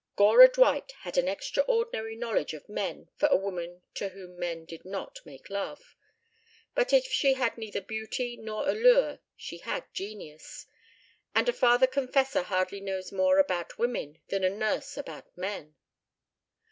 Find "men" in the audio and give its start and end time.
2.67-3.09, 4.35-4.65, 15.37-15.75